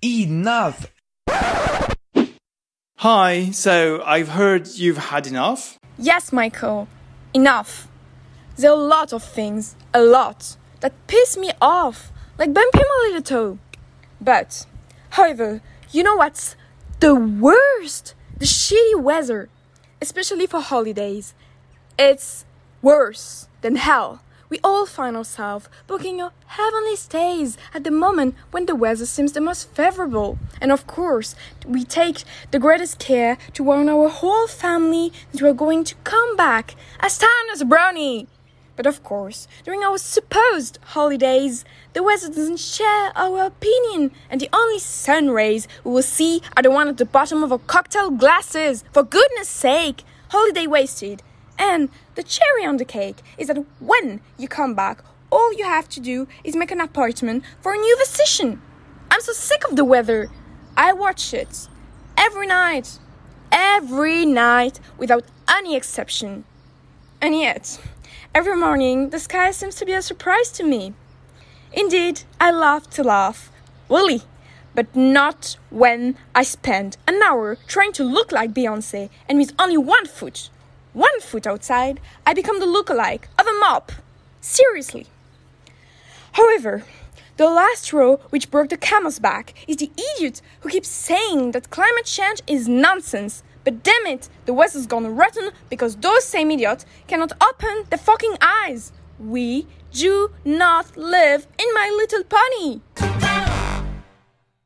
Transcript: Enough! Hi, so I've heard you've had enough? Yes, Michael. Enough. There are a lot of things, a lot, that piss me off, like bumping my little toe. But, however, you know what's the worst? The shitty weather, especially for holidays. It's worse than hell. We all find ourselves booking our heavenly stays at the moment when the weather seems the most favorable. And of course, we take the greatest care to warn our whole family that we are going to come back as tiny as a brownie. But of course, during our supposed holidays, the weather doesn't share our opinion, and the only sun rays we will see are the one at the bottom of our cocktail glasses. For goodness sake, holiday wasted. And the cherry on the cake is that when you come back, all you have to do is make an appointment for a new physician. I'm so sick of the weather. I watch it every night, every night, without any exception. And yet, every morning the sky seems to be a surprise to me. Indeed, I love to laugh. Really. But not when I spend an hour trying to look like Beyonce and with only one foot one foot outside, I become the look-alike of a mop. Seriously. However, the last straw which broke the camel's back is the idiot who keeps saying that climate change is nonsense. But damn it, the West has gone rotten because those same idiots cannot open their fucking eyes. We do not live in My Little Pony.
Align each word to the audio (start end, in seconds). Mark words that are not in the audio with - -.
Enough! 0.00 0.92
Hi, 2.98 3.50
so 3.50 4.00
I've 4.04 4.28
heard 4.28 4.68
you've 4.68 4.96
had 4.96 5.26
enough? 5.26 5.76
Yes, 5.98 6.32
Michael. 6.32 6.86
Enough. 7.34 7.88
There 8.56 8.70
are 8.70 8.74
a 8.74 8.80
lot 8.80 9.12
of 9.12 9.24
things, 9.24 9.74
a 9.92 10.00
lot, 10.00 10.56
that 10.80 10.92
piss 11.08 11.36
me 11.36 11.50
off, 11.60 12.12
like 12.38 12.54
bumping 12.54 12.80
my 12.80 13.06
little 13.08 13.22
toe. 13.22 13.58
But, 14.20 14.66
however, 15.10 15.62
you 15.90 16.04
know 16.04 16.14
what's 16.14 16.54
the 17.00 17.16
worst? 17.16 18.14
The 18.38 18.46
shitty 18.46 19.02
weather, 19.02 19.48
especially 20.00 20.46
for 20.46 20.60
holidays. 20.60 21.34
It's 21.98 22.44
worse 22.82 23.48
than 23.62 23.74
hell. 23.74 24.22
We 24.50 24.60
all 24.64 24.86
find 24.86 25.14
ourselves 25.14 25.68
booking 25.86 26.22
our 26.22 26.32
heavenly 26.46 26.96
stays 26.96 27.58
at 27.74 27.84
the 27.84 27.90
moment 27.90 28.34
when 28.50 28.64
the 28.64 28.74
weather 28.74 29.04
seems 29.04 29.32
the 29.32 29.42
most 29.42 29.70
favorable. 29.74 30.38
And 30.60 30.72
of 30.72 30.86
course, 30.86 31.34
we 31.66 31.84
take 31.84 32.24
the 32.50 32.58
greatest 32.58 32.98
care 32.98 33.36
to 33.52 33.62
warn 33.62 33.90
our 33.90 34.08
whole 34.08 34.46
family 34.46 35.12
that 35.32 35.42
we 35.42 35.48
are 35.48 35.54
going 35.54 35.84
to 35.84 35.94
come 35.96 36.34
back 36.36 36.76
as 37.00 37.18
tiny 37.18 37.52
as 37.52 37.60
a 37.60 37.66
brownie. 37.66 38.26
But 38.74 38.86
of 38.86 39.02
course, 39.02 39.48
during 39.64 39.82
our 39.82 39.98
supposed 39.98 40.78
holidays, 40.94 41.64
the 41.92 42.02
weather 42.02 42.28
doesn't 42.28 42.60
share 42.60 43.12
our 43.16 43.46
opinion, 43.46 44.12
and 44.30 44.40
the 44.40 44.48
only 44.52 44.78
sun 44.78 45.30
rays 45.30 45.66
we 45.82 45.90
will 45.90 46.02
see 46.02 46.42
are 46.56 46.62
the 46.62 46.70
one 46.70 46.86
at 46.86 46.96
the 46.96 47.04
bottom 47.04 47.42
of 47.42 47.50
our 47.50 47.58
cocktail 47.58 48.10
glasses. 48.10 48.84
For 48.92 49.02
goodness 49.02 49.48
sake, 49.48 50.04
holiday 50.30 50.68
wasted. 50.68 51.24
And 51.58 51.88
the 52.14 52.22
cherry 52.22 52.64
on 52.64 52.76
the 52.76 52.84
cake 52.84 53.18
is 53.36 53.48
that 53.48 53.64
when 53.80 54.20
you 54.38 54.48
come 54.48 54.74
back, 54.74 55.02
all 55.30 55.52
you 55.52 55.64
have 55.64 55.88
to 55.90 56.00
do 56.00 56.28
is 56.44 56.56
make 56.56 56.70
an 56.70 56.80
appointment 56.80 57.44
for 57.60 57.74
a 57.74 57.78
new 57.78 57.96
physician. 57.98 58.62
I'm 59.10 59.20
so 59.20 59.32
sick 59.32 59.64
of 59.68 59.76
the 59.76 59.84
weather. 59.84 60.30
I 60.76 60.92
watch 60.92 61.34
it 61.34 61.68
every 62.16 62.46
night, 62.46 62.98
every 63.50 64.24
night, 64.24 64.80
without 64.96 65.24
any 65.48 65.76
exception. 65.76 66.44
And 67.20 67.34
yet, 67.34 67.80
every 68.34 68.56
morning 68.56 69.10
the 69.10 69.18
sky 69.18 69.50
seems 69.50 69.74
to 69.76 69.84
be 69.84 69.92
a 69.92 70.02
surprise 70.02 70.50
to 70.52 70.62
me. 70.62 70.94
Indeed, 71.72 72.22
I 72.40 72.50
love 72.50 72.88
to 72.90 73.02
laugh. 73.02 73.50
Really. 73.90 74.22
But 74.74 74.94
not 74.94 75.56
when 75.70 76.16
I 76.34 76.44
spend 76.44 76.96
an 77.08 77.20
hour 77.22 77.58
trying 77.66 77.92
to 77.94 78.04
look 78.04 78.30
like 78.30 78.54
Beyonce 78.54 79.10
and 79.28 79.38
with 79.38 79.52
only 79.58 79.76
one 79.76 80.06
foot 80.06 80.50
one 80.92 81.20
foot 81.20 81.46
outside, 81.46 82.00
I 82.26 82.34
become 82.34 82.60
the 82.60 82.66
look-alike 82.66 83.28
of 83.38 83.46
a 83.46 83.58
mop. 83.60 83.92
Seriously. 84.40 85.06
However, 86.32 86.84
the 87.36 87.48
last 87.48 87.84
straw 87.84 88.16
which 88.30 88.50
broke 88.50 88.68
the 88.68 88.76
camel's 88.76 89.18
back 89.18 89.54
is 89.68 89.76
the 89.76 89.90
idiot 90.16 90.42
who 90.60 90.68
keeps 90.68 90.88
saying 90.88 91.52
that 91.52 91.70
climate 91.70 92.04
change 92.04 92.42
is 92.46 92.68
nonsense. 92.68 93.42
But 93.64 93.82
damn 93.82 94.06
it, 94.06 94.28
the 94.46 94.52
West 94.52 94.74
has 94.74 94.86
gone 94.86 95.14
rotten 95.14 95.50
because 95.68 95.96
those 95.96 96.24
same 96.24 96.50
idiots 96.50 96.86
cannot 97.06 97.32
open 97.42 97.84
their 97.90 97.98
fucking 97.98 98.36
eyes. 98.40 98.92
We 99.18 99.66
do 99.92 100.30
not 100.44 100.96
live 100.96 101.46
in 101.58 101.66
My 101.74 101.88
Little 101.94 102.24
Pony. 102.24 102.80